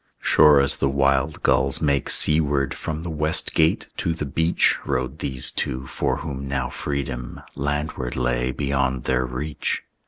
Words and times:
Sure 0.19 0.59
as 0.59 0.77
the 0.77 0.89
wild 0.89 1.43
gulls 1.43 1.79
make 1.79 2.09
seaward, 2.09 2.73
From 2.73 3.03
the 3.03 3.09
west 3.11 3.53
gate 3.53 3.87
to 3.97 4.15
the 4.15 4.25
beach 4.25 4.75
Rode 4.83 5.19
these 5.19 5.51
two 5.51 5.85
for 5.85 6.15
whom 6.15 6.47
now 6.47 6.69
freedom 6.71 7.39
Landward 7.55 8.15
lay 8.15 8.49
beyond 8.49 9.03
their 9.03 9.27
reach. 9.27 9.83